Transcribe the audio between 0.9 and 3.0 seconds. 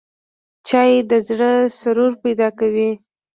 د زړه سرور پیدا کوي